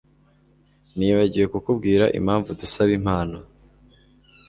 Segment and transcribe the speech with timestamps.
[0.97, 3.37] Nibagiwe kukubwira impamvu dusaba impano